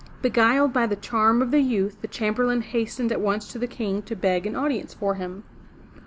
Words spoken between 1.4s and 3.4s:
of the youth the Chamberlain hastened at